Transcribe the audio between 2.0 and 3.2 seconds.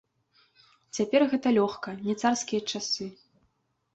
не царскія часы.